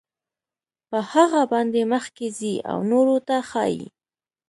په 0.89 0.99
هغه 1.13 1.41
باندې 1.51 1.81
مخکې 1.93 2.27
ځي 2.39 2.53
او 2.71 2.77
نورو 2.91 3.15
ته 3.27 3.35
ښایي. 3.49 3.85